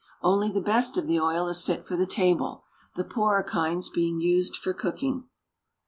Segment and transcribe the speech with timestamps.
[0.23, 2.63] Only the best of the oil is fit for the table,
[2.95, 5.25] the poorer kinds being used for cooking.